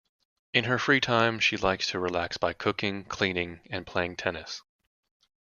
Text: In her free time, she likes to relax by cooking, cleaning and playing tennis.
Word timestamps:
In 0.51 0.63
her 0.63 0.79
free 0.79 0.99
time, 0.99 1.39
she 1.39 1.57
likes 1.57 1.85
to 1.89 1.99
relax 1.99 2.35
by 2.35 2.53
cooking, 2.53 3.03
cleaning 3.05 3.59
and 3.69 3.85
playing 3.85 4.15
tennis. 4.15 4.63